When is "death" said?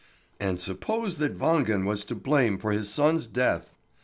3.27-3.77